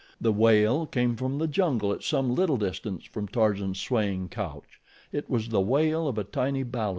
The 0.19 0.31
wail 0.31 0.87
came 0.87 1.15
from 1.15 1.37
the 1.37 1.45
jungle 1.45 1.93
at 1.93 2.01
some 2.01 2.33
little 2.33 2.57
distance 2.57 3.05
from 3.05 3.27
Tarzan's 3.27 3.79
swaying 3.79 4.29
couch. 4.29 4.81
It 5.11 5.29
was 5.29 5.49
the 5.49 5.61
wail 5.61 6.07
of 6.07 6.17
a 6.17 6.23
tiny 6.23 6.63
balu. 6.65 6.89